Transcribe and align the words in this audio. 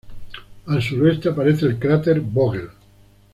Al 0.65 0.81
suroeste 0.81 1.29
aparece 1.29 1.67
el 1.67 1.77
cráter 1.77 2.21
Vogel. 2.21 2.69